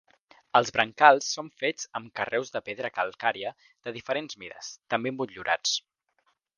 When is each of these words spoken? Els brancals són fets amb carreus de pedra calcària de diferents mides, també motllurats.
Els 0.59 0.71
brancals 0.77 1.27
són 1.33 1.51
fets 1.65 1.85
amb 2.01 2.09
carreus 2.21 2.51
de 2.57 2.63
pedra 2.71 2.93
calcària 2.97 3.55
de 3.69 3.97
diferents 4.01 4.43
mides, 4.45 4.75
també 4.95 5.17
motllurats. 5.23 5.81